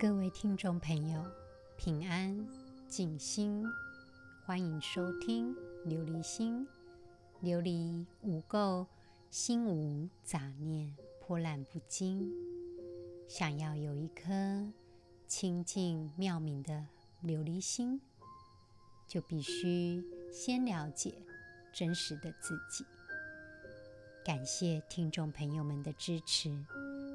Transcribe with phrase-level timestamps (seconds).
[0.00, 1.22] 各位听众朋友，
[1.76, 2.48] 平安
[2.88, 3.62] 静心，
[4.46, 6.66] 欢迎收听琉璃心。
[7.42, 8.86] 琉璃无垢，
[9.28, 12.32] 心无杂念，波澜不惊。
[13.28, 14.72] 想要有一颗
[15.26, 16.86] 清净妙明的
[17.22, 18.00] 琉璃心，
[19.06, 21.12] 就必须先了解
[21.74, 22.86] 真实的自己。
[24.24, 26.48] 感谢听众朋友们的支持，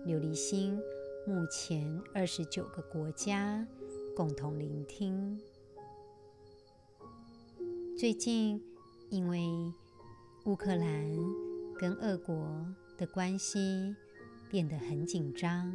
[0.06, 0.80] 琉璃心。
[1.28, 3.66] 目前二十九个国家
[4.16, 5.42] 共同聆听。
[7.98, 8.64] 最近
[9.10, 9.44] 因为
[10.44, 11.18] 乌克兰
[11.80, 12.64] 跟俄国
[12.96, 13.96] 的关系
[14.52, 15.74] 变得很紧张，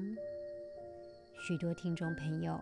[1.41, 2.61] 许多听众朋友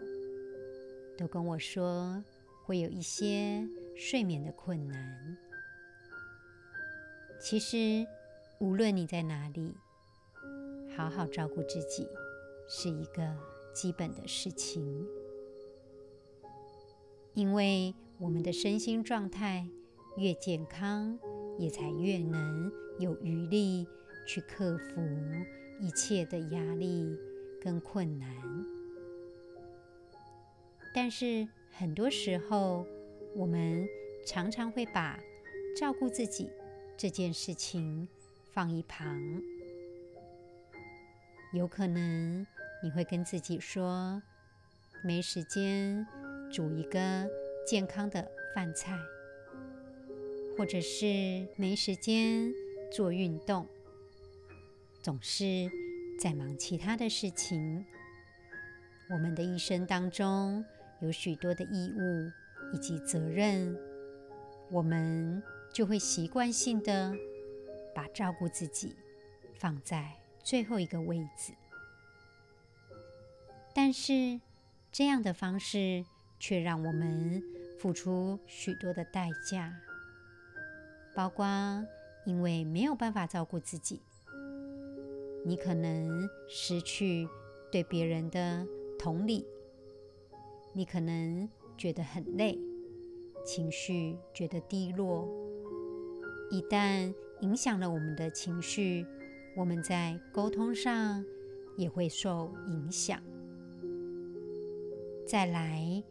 [1.19, 2.25] 都跟我说
[2.65, 5.37] 会有一些睡眠的困难。
[7.39, 8.07] 其实
[8.59, 9.75] 无论你在哪里，
[10.97, 12.09] 好好照顾自己。
[12.69, 13.35] 是一个
[13.73, 15.07] 基本的事情，
[17.33, 19.67] 因为我们的身心状态
[20.19, 21.19] 越健康，
[21.59, 23.87] 也才越能有余力
[24.27, 25.01] 去克服
[25.81, 27.17] 一切的压力
[27.61, 28.29] 跟困难。
[30.95, 32.85] 但是很多时候，
[33.35, 33.89] 我们
[34.27, 35.19] 常常会把
[35.75, 36.51] 照顾自己
[36.99, 38.09] 这件事情
[38.53, 39.43] 放一旁，
[41.55, 42.47] 有可能。
[42.83, 44.23] 你会跟自己说，
[45.03, 46.07] 没时间
[46.51, 47.29] 煮一个
[47.67, 48.99] 健康的饭菜，
[50.57, 52.53] 或者是没时间
[52.93, 53.67] 做运动，
[55.03, 55.71] 总是
[56.21, 57.85] 在忙其他的事情。
[59.11, 60.65] 我们的一生当中
[61.01, 62.31] 有许多的义务
[62.75, 63.77] 以及责任，
[64.71, 65.43] 我们
[65.73, 67.13] 就会习惯性的
[67.95, 68.95] 把照顾自己
[69.55, 70.13] 放在
[70.45, 71.53] 最后一个位置。
[73.75, 74.41] 但是，
[74.91, 76.05] 这样的方式
[76.39, 77.43] 却让我们
[77.79, 79.73] 付出许多的代价，
[81.15, 81.47] 包括
[82.25, 84.03] 因为没有办法照顾自己，
[85.45, 87.29] 你可能失去
[87.71, 88.67] 对别人的
[88.99, 89.47] 同理，
[90.73, 92.59] 你可能觉得很累，
[93.47, 95.29] 情绪觉得低落。
[96.51, 99.07] 一旦影响了我们的情绪，
[99.57, 101.25] 我们在沟通上
[101.77, 103.23] 也会受影响。
[105.29, 106.03] 再来，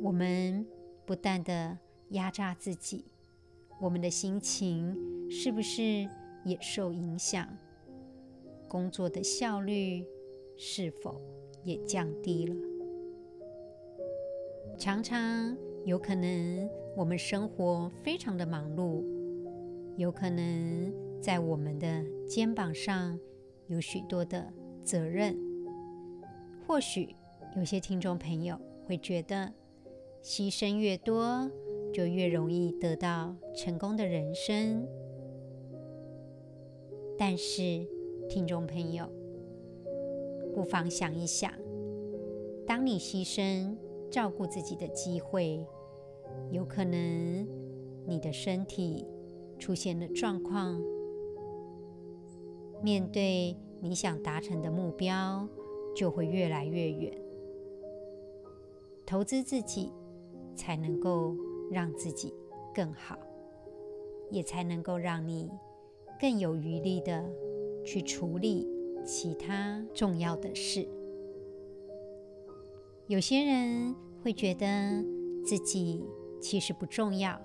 [0.00, 0.66] 我们
[1.06, 3.04] 不断地压榨自己，
[3.80, 4.98] 我们的心情
[5.30, 6.08] 是不是
[6.44, 7.46] 也受影响？
[8.66, 10.04] 工作的效率
[10.56, 11.22] 是否
[11.62, 12.56] 也降低了？
[14.76, 19.04] 常常有可能我们生活非常的忙碌，
[19.96, 20.92] 有可能
[21.22, 23.16] 在我们的肩膀上
[23.68, 24.52] 有许多的
[24.82, 25.38] 责任，
[26.66, 27.14] 或许。
[27.56, 29.52] 有些听众朋友会觉得，
[30.22, 31.48] 牺牲越多，
[31.92, 34.84] 就越容易得到成功的人生。
[37.16, 37.86] 但是，
[38.28, 39.08] 听众朋友，
[40.52, 41.52] 不妨想一想，
[42.66, 43.76] 当你牺牲
[44.10, 45.64] 照顾自己的机会，
[46.50, 47.48] 有可能
[48.04, 49.06] 你的身体
[49.60, 50.82] 出现了状况，
[52.82, 55.48] 面对你想达成的目标，
[55.94, 57.23] 就会越来越远。
[59.14, 59.92] 投资自己，
[60.56, 61.36] 才能够
[61.70, 62.34] 让自己
[62.74, 63.16] 更好，
[64.28, 65.48] 也才能够让你
[66.20, 67.24] 更有余力的
[67.84, 68.68] 去处理
[69.04, 70.88] 其他重要的事。
[73.06, 74.66] 有些人会觉得
[75.46, 76.04] 自己
[76.40, 77.40] 其实不重要，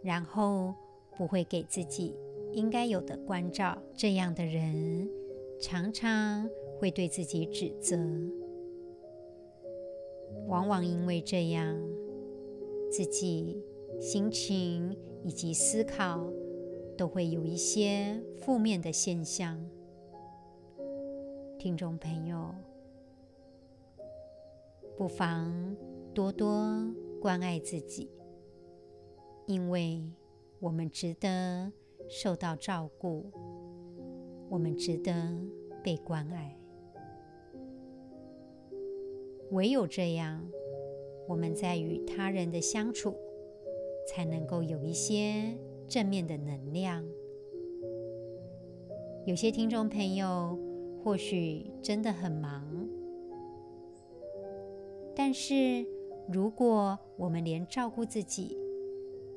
[0.00, 0.72] 然后
[1.16, 2.14] 不会给自己
[2.52, 3.76] 应该有的关照。
[3.96, 5.10] 这样的人
[5.60, 6.48] 常常
[6.78, 7.98] 会对自己指责。
[10.46, 11.76] 往往因为这样，
[12.90, 13.62] 自己
[14.00, 16.24] 心情以及思考
[16.96, 19.58] 都会有一些负面的现象。
[21.58, 22.54] 听众朋友，
[24.96, 25.74] 不妨
[26.12, 28.10] 多多关爱自己，
[29.46, 30.02] 因为
[30.60, 31.72] 我们值得
[32.08, 33.30] 受到照顾，
[34.50, 35.12] 我们值得
[35.82, 36.58] 被关爱。
[39.50, 40.50] 唯有这样，
[41.28, 43.14] 我们在与他人的相处，
[44.08, 45.56] 才能够有一些
[45.88, 47.04] 正面的能量。
[49.26, 50.58] 有些听众朋友
[51.02, 52.88] 或许真的很忙，
[55.14, 55.86] 但是
[56.30, 58.58] 如果我们连照顾自己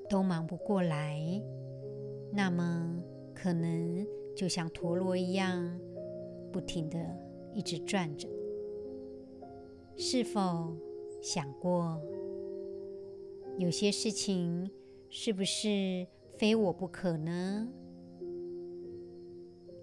[0.09, 1.21] 都忙不过来，
[2.31, 3.01] 那么
[3.33, 4.05] 可能
[4.35, 5.79] 就像陀螺一样，
[6.51, 6.97] 不停的
[7.53, 8.27] 一直转着。
[9.99, 10.77] 是否
[11.23, 11.99] 想过，
[13.57, 14.69] 有些事情
[15.09, 16.05] 是不是
[16.37, 17.67] 非我不可呢？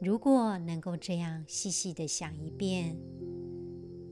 [0.01, 2.97] 如果能够这样细细的想一遍，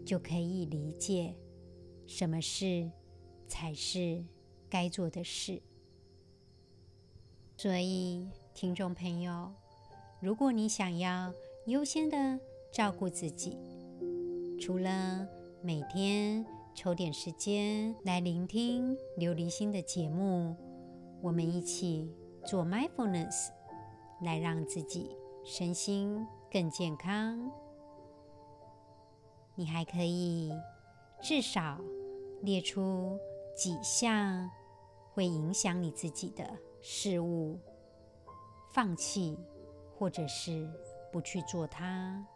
[0.04, 1.36] 就可以理解
[2.04, 2.90] 什么事
[3.46, 4.24] 才是
[4.68, 5.62] 该做的事。
[7.56, 9.52] 所以，听众朋友，
[10.20, 11.32] 如果你想要
[11.66, 12.40] 优先的
[12.72, 13.56] 照顾自己，
[14.58, 15.28] 除了
[15.64, 16.44] 每天
[16.74, 20.56] 抽点时间来聆听琉璃心的节目，
[21.20, 22.12] 我们一起
[22.44, 23.50] 做 mindfulness，
[24.22, 27.48] 来让自己身心更健康。
[29.54, 30.52] 你还可以
[31.20, 31.80] 至少
[32.40, 33.16] 列出
[33.56, 34.50] 几项
[35.12, 36.44] 会影响你自己的
[36.80, 37.56] 事物，
[38.72, 39.38] 放弃
[39.96, 40.68] 或者是
[41.12, 42.26] 不去做它。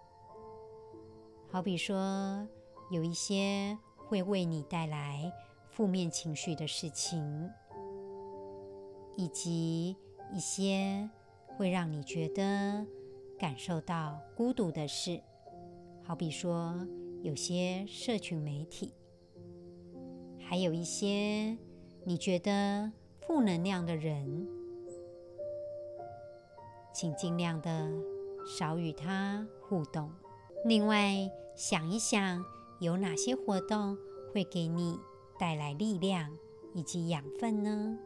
[1.48, 2.46] 好比说，
[2.90, 5.32] 有一些会为你带来
[5.70, 7.50] 负面情绪的事情，
[9.16, 9.96] 以及
[10.32, 11.10] 一些
[11.56, 12.86] 会让你觉得
[13.38, 15.20] 感受到孤独的事，
[16.04, 16.86] 好比说
[17.22, 18.94] 有些社群媒体，
[20.38, 21.58] 还有一些
[22.04, 22.92] 你觉得
[23.26, 24.46] 负能量的人，
[26.94, 27.90] 请尽量的
[28.46, 30.12] 少与他互动。
[30.64, 32.44] 另外，想一想
[32.78, 33.96] 有哪些活动
[34.32, 34.98] 会给你
[35.38, 36.36] 带来力量
[36.74, 37.98] 以及养分呢？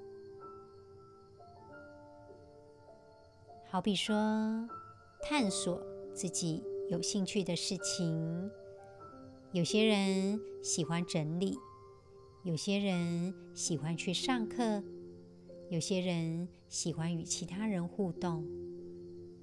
[3.68, 4.68] 好比说，
[5.22, 5.80] 探索
[6.14, 8.50] 自己有兴趣的事情。
[9.52, 11.56] 有些人喜欢整理。
[12.42, 14.82] 有些人喜欢去上课，
[15.68, 18.46] 有些人喜欢与其他人互动，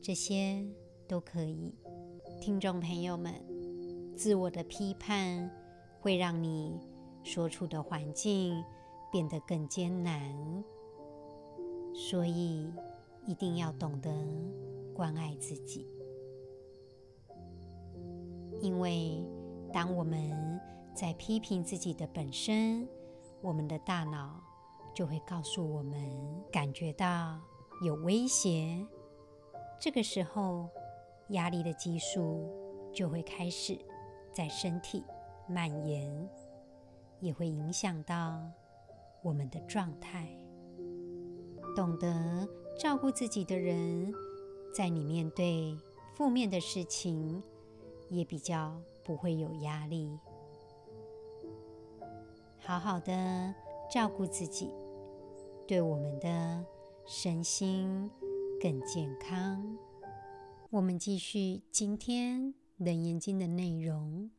[0.01, 0.65] 这些
[1.07, 1.75] 都可以。
[2.41, 3.33] 听众朋友们，
[4.17, 5.49] 自我的批判
[6.01, 6.79] 会让你
[7.23, 8.63] 所处的环境
[9.11, 10.63] 变得更艰难，
[11.93, 12.73] 所以
[13.27, 14.11] 一定要懂得
[14.95, 15.87] 关爱自己，
[18.59, 19.23] 因为
[19.71, 20.59] 当我们
[20.95, 22.87] 在批评自己的本身，
[23.41, 24.41] 我们的大脑
[24.95, 25.99] 就会告诉我们
[26.51, 27.39] 感觉到
[27.83, 28.83] 有威胁。
[29.79, 30.67] 这个时候，
[31.29, 32.49] 压力的激素
[32.91, 33.77] 就会开始
[34.38, 35.04] 在身体
[35.48, 36.30] 蔓延，
[37.19, 38.39] 也会影响到
[39.24, 40.30] 我们的状态。
[41.75, 42.48] 懂得
[42.78, 44.13] 照顾自己的人，
[44.75, 45.75] 在你面对
[46.13, 47.42] 负面的事情，
[48.10, 50.19] 也比较不会有压力。
[52.60, 53.56] 好好的
[53.92, 54.72] 照顾自己，
[55.68, 56.63] 对我们的
[57.07, 58.07] 身心
[58.62, 59.80] 更健康。
[60.69, 64.29] 我们继续今天《楞严经》的内容，《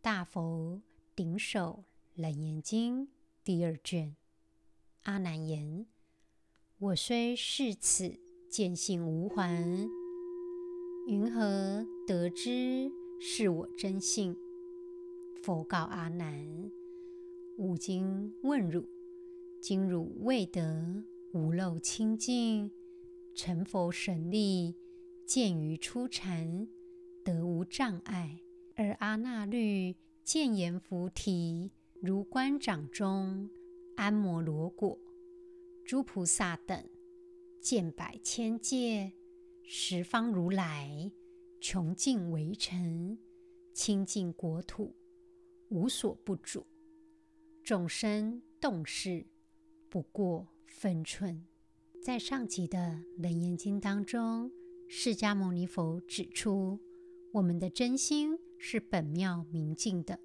[0.00, 0.80] 大佛
[1.14, 1.84] 顶首
[2.14, 3.06] 楞严经》
[3.44, 4.16] 第二卷。
[5.02, 5.84] 阿难言：
[6.78, 8.18] 我虽视此
[8.48, 9.86] 见性无还，
[11.06, 12.90] 云何得知
[13.20, 14.34] 是我真性？
[15.42, 16.70] 佛告阿难。
[17.58, 18.88] 吾今问汝：
[19.60, 21.04] 今汝未得
[21.34, 22.70] 无漏清净，
[23.34, 24.74] 成佛神力，
[25.26, 26.66] 见于初禅，
[27.24, 28.38] 得无障碍；
[28.76, 31.70] 而阿那律见言菩提，
[32.00, 33.48] 如观掌中
[33.96, 34.98] 安摩罗果，
[35.84, 36.84] 诸菩萨等
[37.60, 39.12] 见百千界，
[39.64, 41.12] 十方如来
[41.60, 43.18] 穷尽围城，
[43.72, 44.94] 清净国土，
[45.68, 46.66] 无所不主。
[47.62, 49.24] 众生动事
[49.88, 51.46] 不过分寸。
[52.02, 52.78] 在上集的
[53.22, 54.50] 《楞严经》当中，
[54.88, 56.80] 释迦牟尼佛指出，
[57.32, 60.20] 我们的真心是本妙明净的，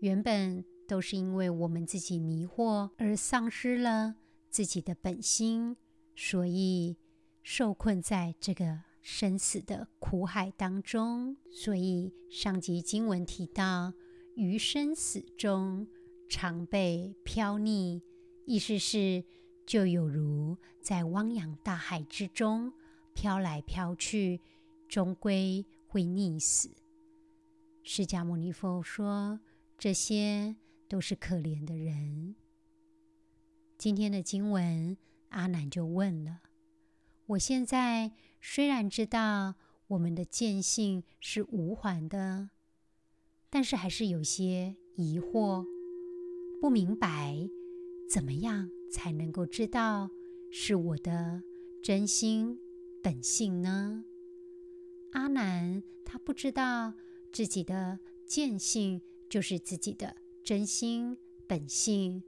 [0.00, 4.16] 原本都是因为我们自己迷惑而丧失了
[4.48, 5.76] 自己的本心，
[6.16, 6.96] 所以
[7.42, 11.36] 受困在这个生死的苦海当中。
[11.50, 13.92] 所以上集经文提到，
[14.34, 15.86] 于生死中。
[16.32, 18.00] 常被飘溺，
[18.46, 19.24] 意思是
[19.66, 22.72] 就有如在汪洋大海之中
[23.12, 24.40] 飘来飘去，
[24.88, 26.70] 终归会溺死。
[27.82, 29.40] 释迦牟尼佛说，
[29.76, 30.54] 这些
[30.88, 32.36] 都是可怜的人。
[33.76, 34.96] 今天的经文，
[35.30, 36.42] 阿难就问了：
[37.26, 39.56] 我现在虽然知道
[39.88, 42.50] 我们的见性是无还的，
[43.48, 45.66] 但是还是有些疑惑。
[46.60, 47.48] 不明白
[48.08, 50.08] 怎么样才能够知道
[50.52, 51.42] 是我的
[51.82, 52.56] 真心
[53.02, 54.04] 本性呢？
[55.12, 56.94] 阿难他不知道
[57.32, 61.16] 自己的见性就是自己的真心
[61.48, 62.22] 本性，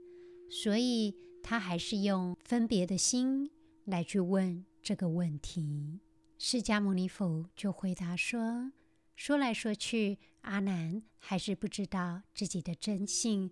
[0.49, 3.51] 所以他还是用分别的心
[3.85, 6.01] 来去问这个问题。
[6.39, 8.73] 释迦牟尼佛就回答说
[9.17, 13.51] ：“说来说去，阿难还是不知道自己的真性，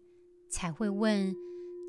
[0.48, 1.34] 才会问。”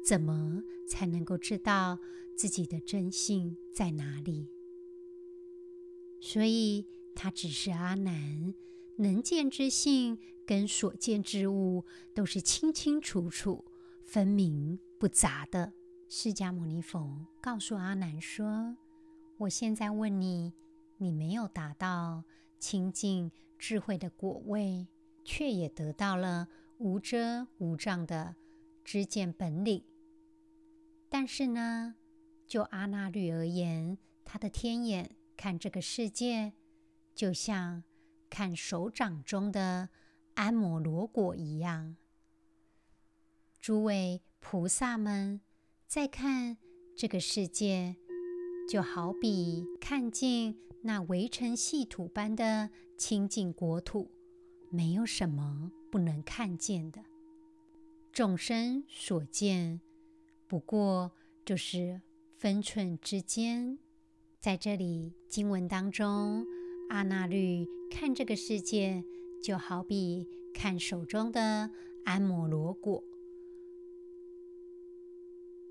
[0.04, 2.00] 怎么才能够知道
[2.36, 4.50] 自己的真性在哪里？
[6.20, 8.54] 所以，他只是阿难
[8.98, 13.66] 能见之性跟所见之物都是清清楚楚、
[14.06, 15.74] 分明不杂的。
[16.08, 18.76] 释迦牟尼佛告诉阿难说
[19.40, 20.54] ：“我现在问你，
[20.98, 22.24] 你没有达到
[22.60, 24.88] 清净智慧的果位，
[25.24, 26.50] 却也得到了
[26.80, 28.36] 无遮无障的
[28.84, 29.84] 知见本领。”
[31.08, 31.96] 但是呢，
[32.46, 36.54] 就阿那律而言，他的天眼看这个世界，
[37.14, 37.84] 就像
[38.30, 39.90] 看手掌中的
[40.36, 41.96] 安摩罗果一样。
[43.60, 45.42] 诸位菩萨们
[45.86, 46.58] 在看
[46.96, 47.96] 这个世界，
[48.68, 54.10] 就好比看见那微尘细土般的清净国土，
[54.70, 57.04] 没有什么不能看见的。
[58.12, 59.82] 众生所见。
[60.48, 61.12] 不过
[61.46, 62.02] 就是
[62.38, 63.80] 分寸之间，
[64.40, 66.46] 在这里经文当中，
[66.92, 69.06] 阿那律看这个世界，
[69.42, 71.72] 就好比看手中的
[72.04, 73.02] 安摩罗果。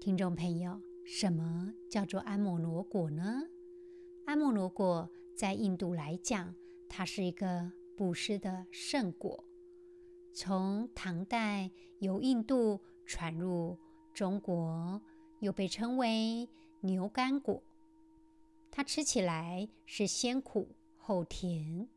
[0.00, 3.42] 听众朋友，什么叫做安摩罗果呢？
[4.24, 6.54] 安摩罗果在印度来讲，
[6.88, 9.44] 它是一个布施的圣果，
[10.32, 13.76] 从唐代由印度传入。
[14.14, 15.00] 中国
[15.38, 16.48] 又被称为
[16.80, 17.62] 牛肝果，
[18.70, 20.68] 它吃起来是鲜苦
[21.10, 21.88] 后甜。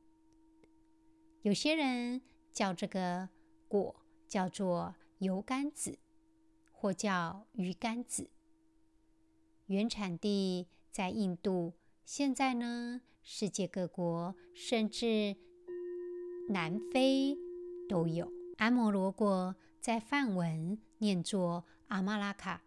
[1.43, 2.19] 有些人
[2.51, 3.29] 叫这个
[3.67, 3.95] 果
[4.27, 5.99] 叫做油甘子，
[6.71, 8.31] 或叫鱼甘子。
[9.67, 15.35] 原产地在印度，现在呢，世界各国甚至
[16.49, 17.37] 南非
[17.87, 18.31] 都有。
[18.57, 21.65] 阿摩罗果在梵文念作。
[21.89, 22.63] 阿玛拉卡，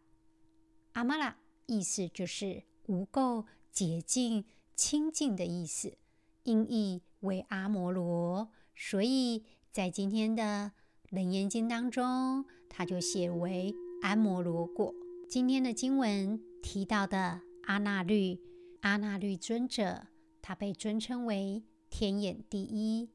[0.92, 4.44] 阿玛拉意思就是无垢、洁净、
[4.76, 5.98] 清净的意思，
[6.46, 10.72] 音译为阿摩罗，所以在今天的
[11.14, 14.94] 《楞严经》当中，它就写为阿摩罗果。
[15.28, 18.38] 今天的经文提到的阿那律，
[18.82, 20.06] 阿那律尊者，
[20.40, 23.10] 他被尊称为天眼第一，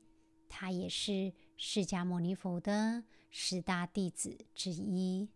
[0.50, 5.30] 他也是释迦牟尼佛的十大弟子之一。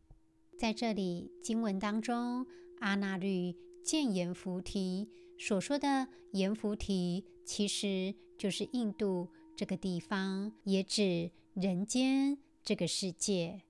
[0.59, 2.45] 在这里经文当中，
[2.79, 5.09] 阿那律见阎浮提
[5.39, 13.61] 所说的阎浮提，其实就是印度这个地方，也指人间这个世界。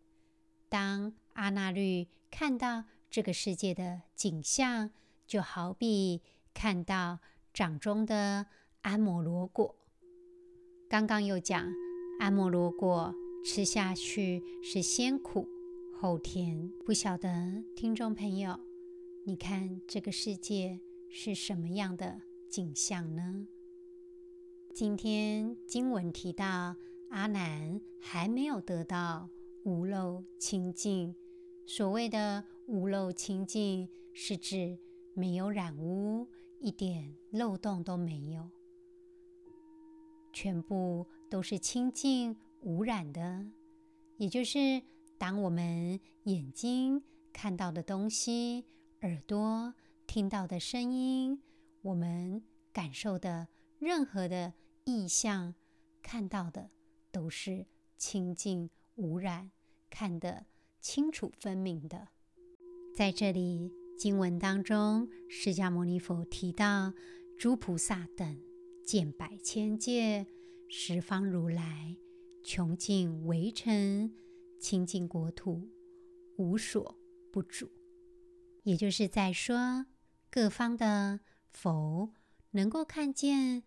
[0.69, 4.89] 当阿那律看到这个世界的景象，
[5.27, 6.21] 就好比
[6.53, 7.19] 看到
[7.53, 8.47] 掌中的
[8.81, 9.75] 阿摩罗果。
[10.89, 11.67] 刚刚又讲，
[12.19, 13.13] 阿摩罗果
[13.45, 15.47] 吃下去是先苦。
[15.97, 18.59] 后甜不晓得听众朋友，
[19.25, 20.79] 你看这个世界
[21.09, 23.47] 是什么样的景象呢？
[24.75, 26.75] 今天经文提到
[27.09, 29.29] 阿难还没有得到
[29.63, 31.15] 无漏清净。
[31.65, 34.77] 所谓的无漏清净，是指
[35.13, 36.27] 没有染污，
[36.59, 38.49] 一点漏洞都没有，
[40.33, 43.45] 全部都是清净无染的，
[44.17, 44.83] 也就是。
[45.17, 47.01] 当我们眼睛
[47.31, 48.65] 看到的东西，
[49.03, 49.73] 耳朵
[50.05, 51.41] 听到的声音，
[51.81, 53.47] 我们感受的
[53.79, 54.53] 任何的
[54.85, 55.55] 意象，
[56.01, 56.69] 看到的
[57.11, 57.65] 都是
[57.97, 59.51] 清净无染，
[59.89, 60.45] 看得
[60.79, 62.07] 清楚分明的。
[62.95, 66.93] 在这里经文当中，释迦牟尼佛提到
[67.37, 68.39] 诸菩萨等
[68.85, 70.27] 见百千界，
[70.69, 71.97] 十方如来
[72.43, 74.15] 穷尽微尘。
[74.57, 75.69] 清净国土，
[76.37, 76.97] 无所
[77.31, 77.69] 不主，
[78.63, 79.85] 也就是在说，
[80.31, 81.19] 各方的
[81.51, 82.13] 佛
[82.51, 83.61] 能够看见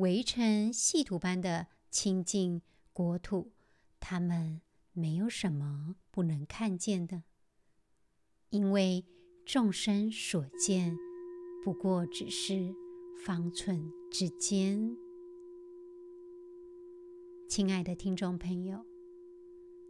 [0.00, 3.52] 微尘细土般的清净国土，
[4.00, 7.22] 他们没有什么不能看见的，
[8.48, 9.04] 因为
[9.44, 10.96] 众生所见
[11.62, 12.74] 不过只是
[13.24, 14.96] 方寸之间。
[17.46, 18.84] 亲爱的听众朋友。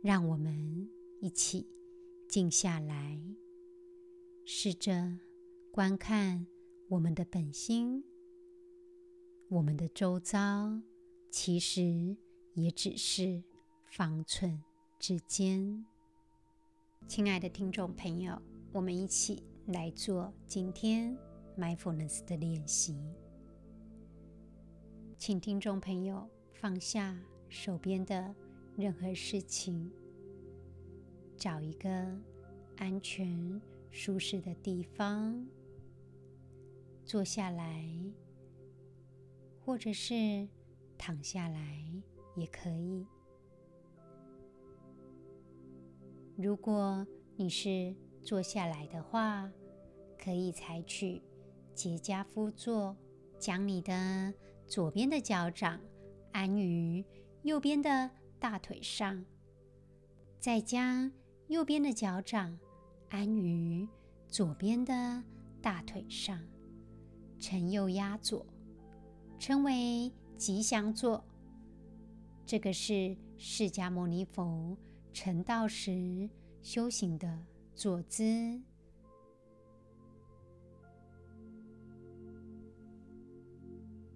[0.03, 0.89] 让我们
[1.21, 1.69] 一起
[2.27, 3.21] 静下来，
[4.47, 5.19] 试着
[5.71, 6.47] 观看
[6.89, 8.03] 我们的本心。
[9.51, 10.81] 我们的周遭
[11.29, 12.17] 其实
[12.55, 13.43] 也只是
[13.85, 14.63] 方寸
[14.97, 15.85] 之间。
[17.09, 18.41] 亲爱的听众朋友，
[18.71, 21.19] 我们一起来做今天
[21.59, 22.97] mindfulness 的练习。
[25.19, 28.33] 请听众朋友放下手边的
[28.77, 29.91] 任何事情，
[31.37, 31.91] 找一个
[32.77, 35.45] 安全、舒适的地方
[37.05, 37.85] 坐下来，
[39.71, 40.49] 或者是
[40.99, 41.81] 躺下来
[42.35, 43.07] 也可以。
[46.37, 49.49] 如果你是坐下来的话，
[50.19, 51.23] 可以采取
[51.73, 52.97] 结跏趺坐，
[53.39, 54.35] 将你的
[54.67, 55.81] 左边的脚掌
[56.33, 57.05] 安于
[57.45, 58.11] 右边的
[58.41, 59.25] 大腿上，
[60.41, 61.13] 再将
[61.47, 62.59] 右边的脚掌
[63.09, 63.89] 安于
[64.27, 65.23] 左边的
[65.63, 66.45] 大腿上，
[67.39, 68.45] 承右压左，
[69.41, 71.25] 称为吉祥坐。
[72.47, 74.77] 这个是释迦牟尼佛。
[75.13, 76.31] 成道时
[76.63, 77.45] 修行的
[77.75, 78.63] 坐姿，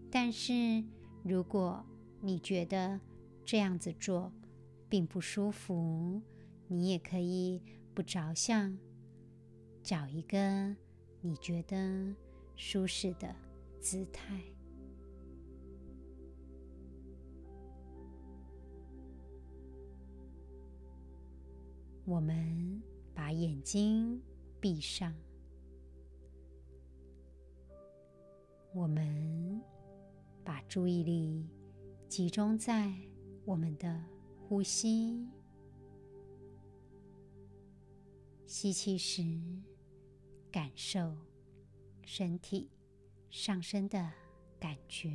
[0.09, 0.85] 但是
[1.25, 1.85] 如果
[2.21, 3.01] 你觉得
[3.45, 4.33] 这样子做
[4.89, 6.23] 并不舒服，
[6.69, 7.61] 你也可以
[7.93, 8.79] 不着相，
[9.83, 10.77] 找一个
[11.21, 12.15] 你觉得
[12.55, 13.35] 舒适的
[13.81, 14.54] 姿态。
[22.07, 22.83] 我们
[23.15, 24.21] 把眼睛
[24.61, 25.15] 闭上，
[28.75, 29.59] 我们
[30.45, 31.49] 把注意力
[32.07, 32.93] 集中在
[33.47, 34.05] 我们的
[34.39, 35.27] 呼吸。
[38.47, 39.23] 吸气时，
[40.53, 41.17] 感受
[42.03, 42.71] 身体
[43.31, 44.13] 上升的
[44.61, 45.11] 感觉。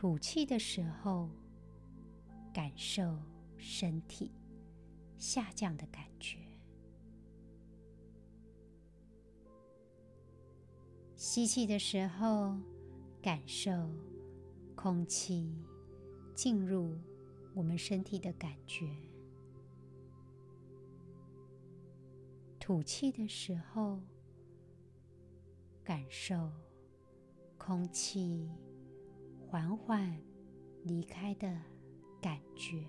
[0.00, 1.28] 吐气的时候，
[2.54, 3.18] 感受
[3.56, 4.30] 身体
[5.16, 6.38] 下降的感觉。
[11.16, 12.56] 吸气的时候，
[13.20, 13.72] 感受
[14.76, 15.52] 空气
[16.32, 16.96] 进入
[17.52, 18.88] 我们身体的感觉。
[22.60, 24.00] 吐气的时候，
[25.82, 26.52] 感受
[27.58, 28.48] 空气。
[29.50, 30.14] 缓缓
[30.84, 31.48] 离开的
[32.20, 32.84] 感觉，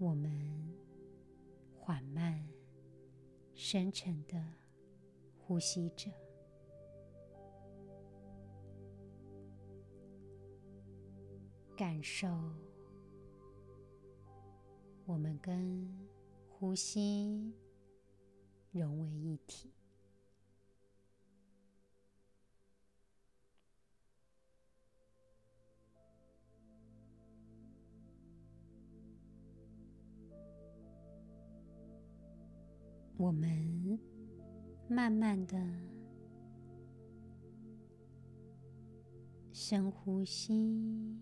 [0.00, 0.74] 我们
[1.78, 2.44] 缓慢、
[3.54, 4.44] 深沉的
[5.38, 6.10] 呼吸着，
[11.76, 12.26] 感受
[15.06, 15.88] 我们跟
[16.48, 17.54] 呼吸
[18.72, 19.72] 融为一体。
[33.16, 33.98] 我们
[34.88, 35.56] 慢慢的
[39.52, 41.16] 深呼吸，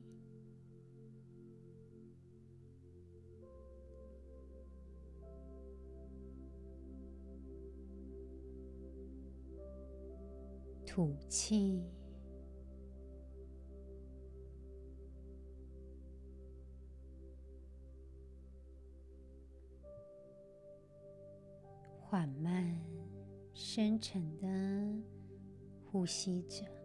[10.87, 12.02] 吐气。
[22.13, 22.79] 缓慢、
[23.55, 24.47] 深沉的
[25.87, 26.82] 呼吸着。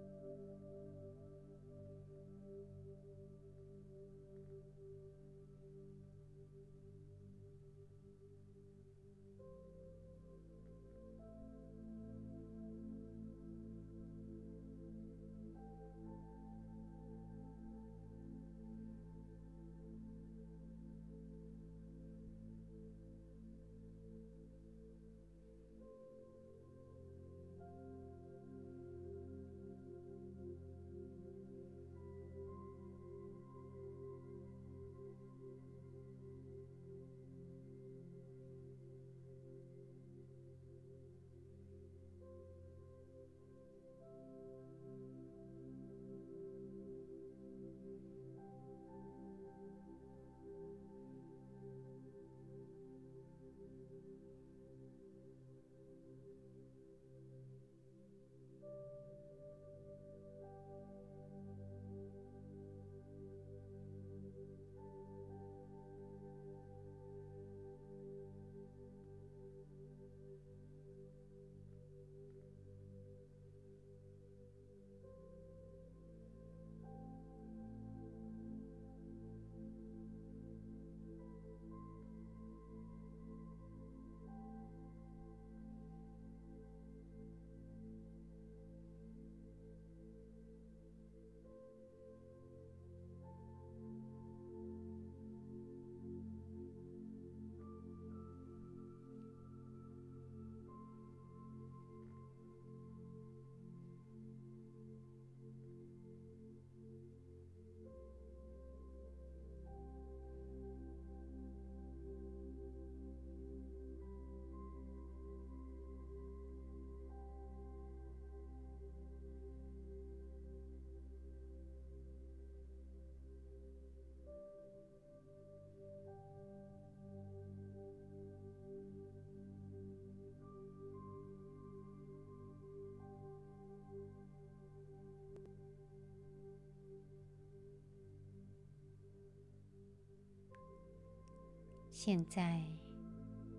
[142.00, 142.62] 现在，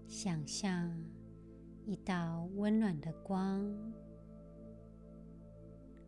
[0.07, 0.97] 想象
[1.85, 3.69] 一道温暖的光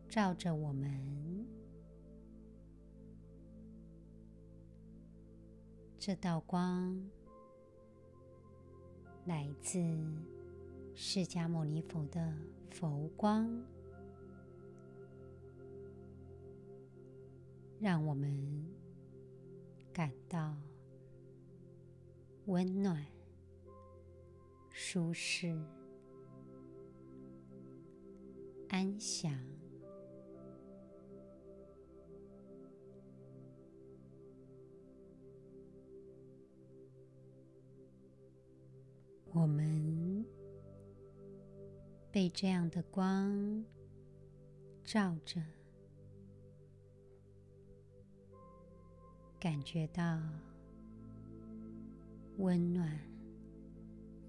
[0.07, 1.45] 照着我们。
[5.99, 6.97] 这道光
[9.25, 9.77] 来自
[10.95, 12.33] 释迦牟尼佛的
[12.69, 13.61] 佛光，
[17.77, 18.65] 让我们
[19.91, 20.55] 感到
[22.45, 23.05] 温暖、
[24.71, 25.55] 舒适、
[28.69, 29.31] 安详。
[39.33, 40.25] 我们
[42.11, 43.63] 被这样的光
[44.83, 45.41] 照着，
[49.39, 50.19] 感觉到
[52.41, 52.89] 温暖、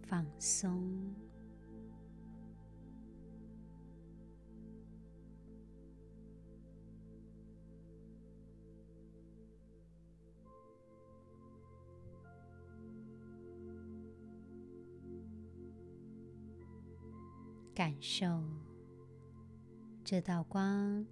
[0.03, 1.15] 放松。
[17.75, 18.45] 感受
[20.05, 21.07] 这道光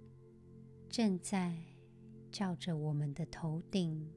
[0.87, 1.57] 正在
[2.31, 4.07] 照着我们的头顶，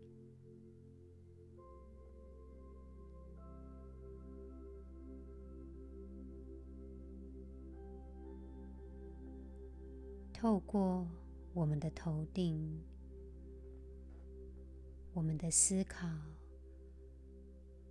[10.45, 11.09] 透过
[11.55, 12.79] 我们的头顶，
[15.15, 16.07] 我们的思考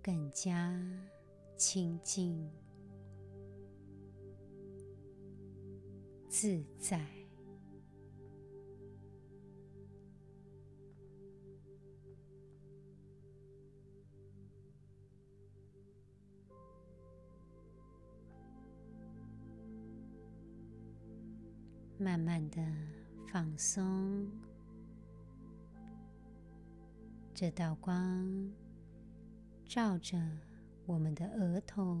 [0.00, 0.80] 更加
[1.56, 2.48] 清净。
[6.28, 7.04] 自在，
[22.04, 22.62] 慢慢的
[23.32, 24.30] 放松。
[27.32, 28.52] 这道光
[29.64, 30.20] 照着
[30.84, 31.98] 我们的额头，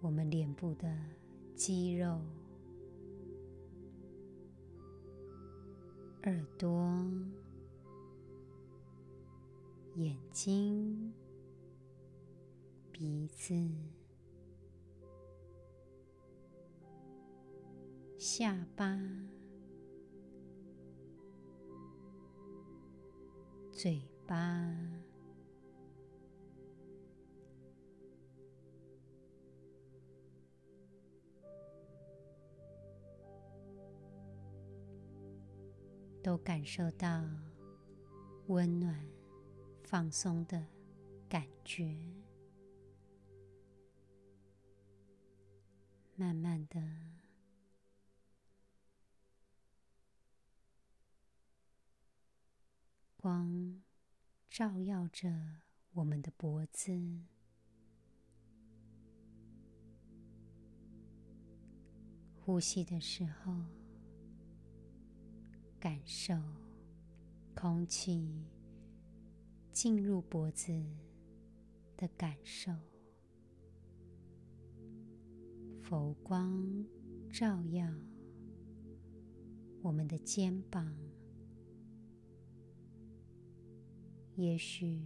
[0.00, 0.88] 我们脸部的。
[1.56, 2.20] 肌肉、
[6.24, 7.00] 耳朵、
[9.94, 11.14] 眼睛、
[12.90, 13.54] 鼻子、
[18.26, 18.98] 下巴、
[23.70, 24.34] 嘴巴。
[36.22, 37.22] 都感受到
[38.46, 39.06] 温暖、
[39.82, 40.64] 放松的
[41.28, 41.94] 感觉，
[46.16, 46.80] 慢慢的，
[53.24, 53.80] 光
[54.50, 55.32] 照耀着
[55.94, 56.92] 我们的脖子，
[62.34, 63.56] 呼吸的时候。
[65.80, 66.34] 感受
[67.54, 68.44] 空气
[69.72, 70.70] 进入脖子
[71.96, 72.72] 的感受，
[75.82, 76.62] 佛光
[77.32, 77.90] 照耀
[79.80, 80.94] 我们的肩膀。
[84.36, 85.00] 也许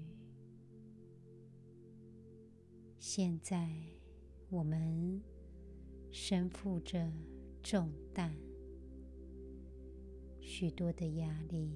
[2.99, 3.71] 现在
[4.49, 5.23] 我们
[6.11, 7.13] 身负着
[7.63, 8.35] 重担。
[10.41, 11.71] 许多的压力，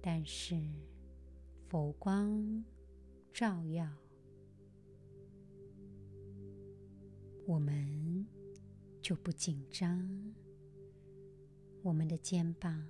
[0.00, 0.56] 但是
[1.68, 2.64] 佛光
[3.32, 3.90] 照耀，
[7.44, 8.24] 我们
[9.02, 10.08] 就不紧张，
[11.84, 12.82] 我们的肩膀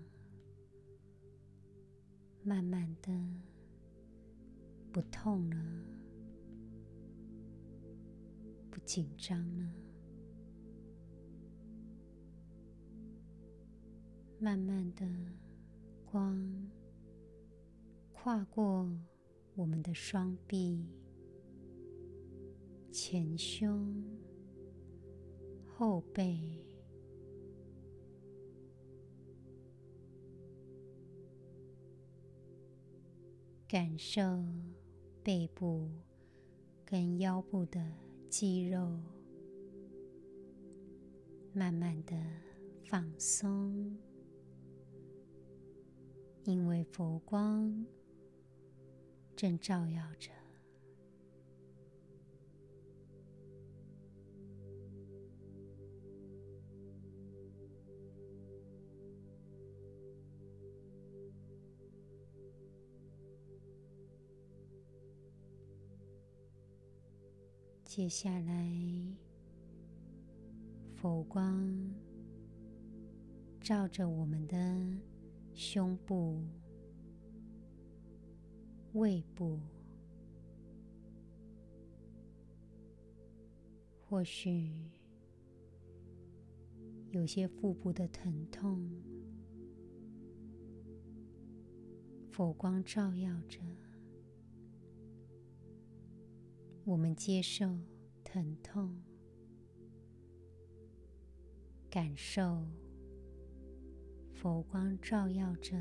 [2.45, 3.11] 慢慢的
[4.93, 5.57] 不痛了，
[8.71, 9.75] 不紧张了。
[14.39, 15.05] 慢慢的，
[16.05, 16.71] 光
[18.13, 18.89] 跨过
[19.57, 20.87] 我们的双臂、
[22.93, 23.93] 前胸、
[25.67, 26.64] 后背，
[33.75, 34.23] 感受
[35.25, 35.91] 背部
[36.85, 37.85] 跟腰部的
[38.31, 39.01] 肌肉，
[41.53, 42.15] 慢慢的
[42.85, 43.99] 放松。
[46.45, 47.85] 因为佛光
[49.35, 50.31] 正照耀着。
[67.97, 68.69] 接下来，
[70.97, 71.95] 佛光
[73.61, 74.57] 照着我们的
[75.53, 76.43] 胸部、
[78.95, 79.61] 胃部，
[84.01, 84.91] 或许
[87.13, 88.91] 有些腹部的疼痛，
[92.33, 93.61] 佛光照耀着。
[96.87, 97.79] 我们接受
[98.23, 98.95] 疼痛，
[101.89, 102.63] 感受
[104.35, 105.79] 佛光照耀着，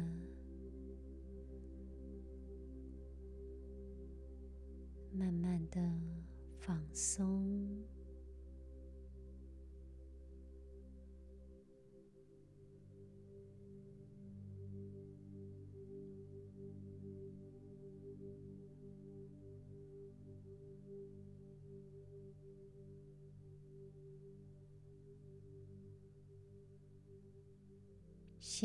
[5.11, 5.81] 慢慢的
[6.57, 7.83] 放松。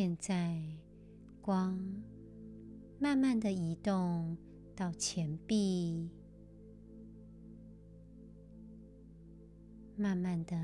[0.01, 0.63] 现在，
[1.43, 1.77] 光
[3.01, 4.39] 慢慢的移动
[4.77, 6.09] 到前臂，
[9.97, 10.57] 慢慢的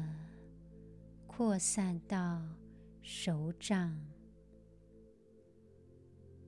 [1.27, 2.41] 扩散到
[3.03, 4.01] 手掌，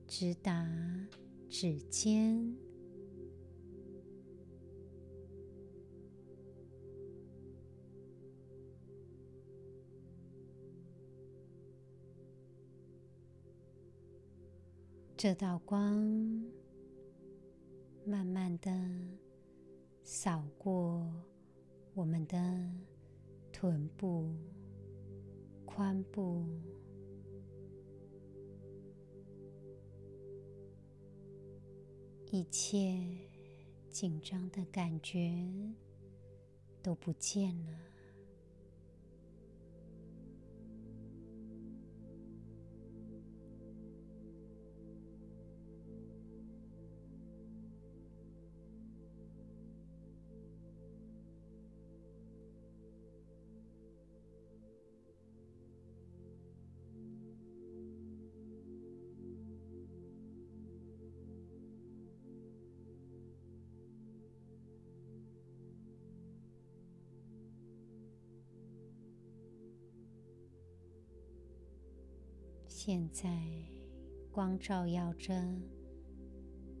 [0.07, 0.65] 直达
[1.49, 2.55] 指尖。
[15.17, 15.97] 这道光
[18.05, 18.71] 慢慢的
[20.03, 21.11] 扫过
[21.95, 22.37] 我们的
[23.51, 24.31] 臀部、
[25.65, 26.45] 髋部，
[32.29, 33.03] 一切
[33.89, 35.35] 紧张的感觉
[36.83, 37.96] 都不见了。
[72.87, 73.29] 现在，
[74.31, 75.35] 光照耀着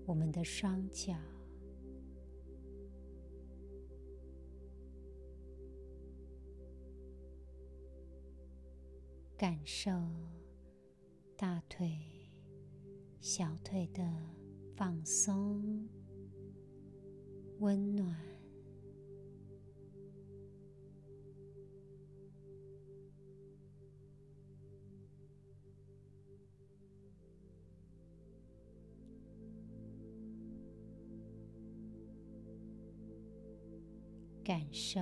[0.05, 1.13] 我们的双脚，
[9.35, 9.91] 感受
[11.35, 11.99] 大腿、
[13.19, 14.01] 小腿的
[14.77, 15.89] 放松、
[17.59, 18.36] 温暖。
[34.47, 35.01] 感受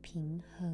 [0.00, 0.66] 平和、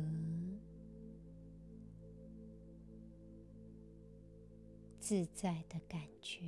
[5.01, 6.43] 自在的感觉。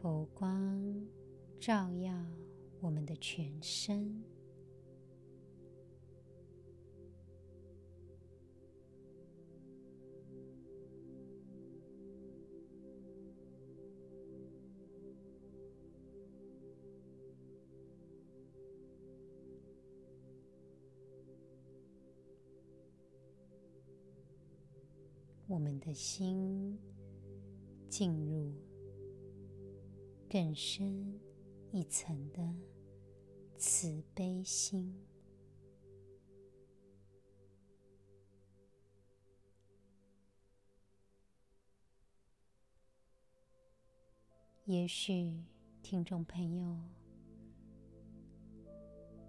[0.00, 1.06] 佛光
[1.60, 2.14] 照耀
[2.80, 4.33] 我们的全身。
[25.46, 26.78] 我们的心
[27.88, 28.52] 进入
[30.28, 31.20] 更深
[31.70, 32.42] 一层的
[33.58, 34.94] 慈悲心。
[44.64, 45.44] 也许
[45.82, 46.78] 听众朋友，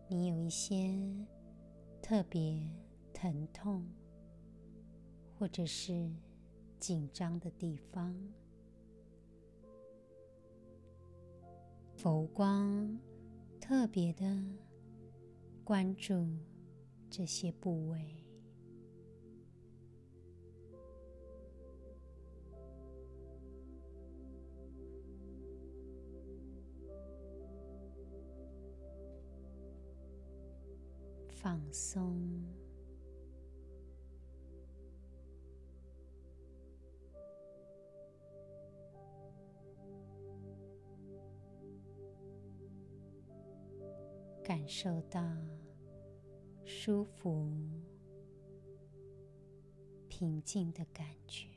[0.08, 0.97] 你有一些
[2.01, 2.73] 特别
[3.13, 3.86] 疼痛。
[5.38, 6.10] 或者是
[6.80, 8.15] 紧张的地方，
[11.95, 12.98] 佛光
[13.60, 14.26] 特别的
[15.63, 16.26] 关注
[17.10, 18.24] 这些部位。
[31.28, 32.43] 放松，
[44.45, 45.19] 感受到
[46.63, 47.51] 舒服、
[50.08, 51.55] 平静的感觉。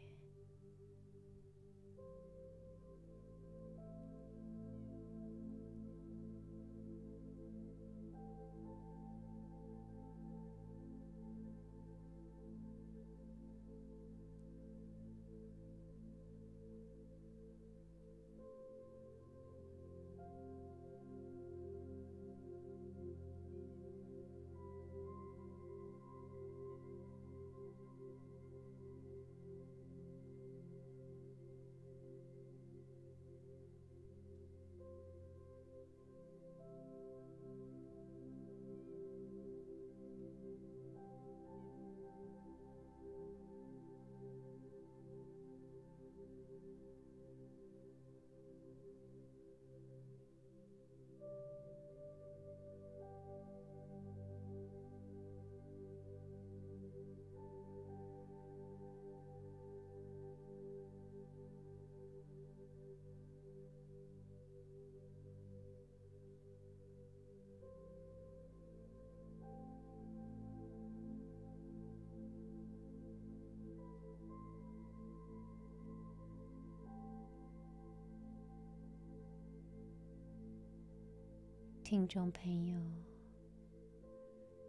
[81.90, 82.78] 听众朋友，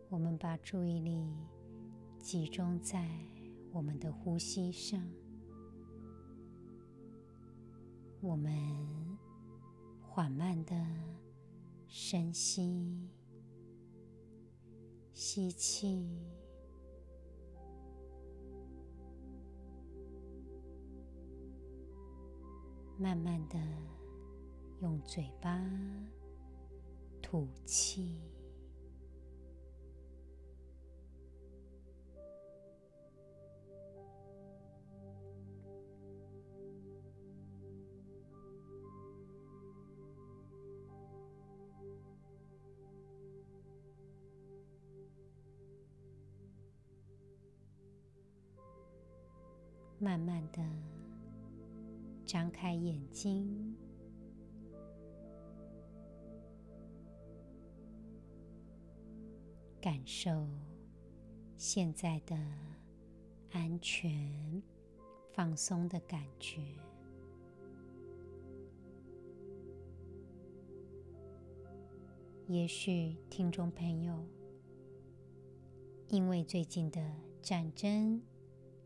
[0.08, 1.36] 我们把注意力
[2.17, 3.10] 集中在
[3.73, 5.05] 我们的呼吸上。
[8.21, 9.17] 我们
[10.01, 10.73] 缓慢的
[11.89, 13.10] 深吸，
[15.13, 16.08] 吸气，
[22.97, 23.60] 慢慢的
[24.79, 25.62] 用嘴巴。
[27.32, 28.18] 吐气，
[50.00, 50.63] 慢慢的
[52.26, 53.68] 张开眼睛。
[59.82, 60.45] 感受
[61.55, 62.36] 现在的
[63.51, 64.61] 安全、
[65.32, 66.61] 放松的感觉。
[72.47, 74.25] 也许听众朋友，
[76.09, 77.01] 因为最近的
[77.41, 78.21] 战争，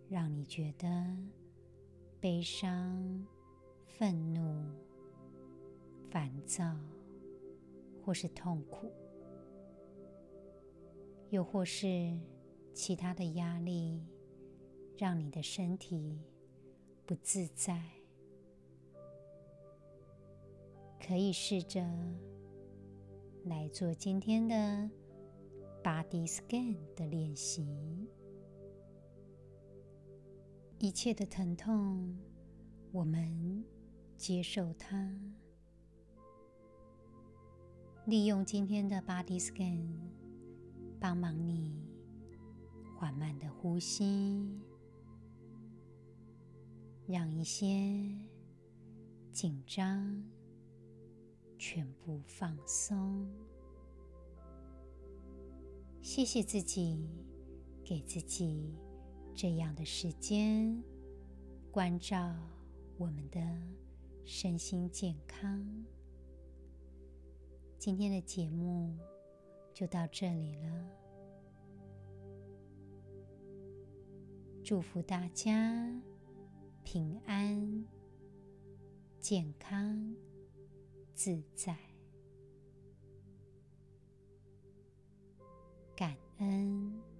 [0.09, 0.87] 让你觉得
[2.19, 3.25] 悲伤、
[3.87, 4.63] 愤怒、
[6.11, 6.77] 烦躁，
[8.05, 8.91] 或是痛苦。
[11.33, 12.15] 又或是
[12.75, 13.99] 其他的压力，
[14.99, 16.21] 让你的身体
[17.07, 17.81] 不自在，
[20.99, 21.83] 可以试着
[23.45, 24.55] 来做今天的
[25.83, 28.07] Body Scan 的练习。
[30.77, 32.15] 一切的疼痛，
[32.91, 33.65] 我们
[34.15, 35.19] 接受它，
[38.05, 40.22] 利用今天的 Body Scan。
[41.03, 41.75] 帮忙你
[42.95, 44.57] 缓慢的呼吸，
[47.05, 47.67] 让一些
[49.29, 50.23] 紧张
[51.57, 53.29] 全部放松。
[56.01, 57.05] 谢谢自己，
[57.83, 58.73] 给自己
[59.35, 60.81] 这样的时间，
[61.69, 62.33] 关照
[62.97, 63.41] 我们的
[64.23, 65.85] 身心健康。
[67.77, 68.97] 今天的节目。
[69.83, 70.89] 就到这里了，
[74.63, 76.01] 祝福大家
[76.85, 77.85] 平安、
[79.19, 80.15] 健康、
[81.13, 81.75] 自在，
[85.97, 87.12] 感恩。